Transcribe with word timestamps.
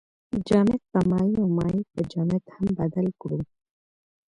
جامد 0.47 0.81
په 0.91 0.99
مایع 1.09 1.37
او 1.41 1.47
مایع 1.57 1.81
په 1.91 2.01
جامد 2.11 2.43
هم 2.55 2.65
بدل 2.79 3.07
کړو. 3.21 3.39